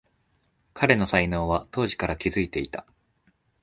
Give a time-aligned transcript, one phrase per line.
[0.73, 2.87] 彼の才能は当時から気づいていた